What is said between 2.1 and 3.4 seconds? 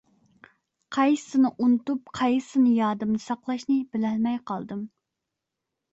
قايسىسىنى يادىمدا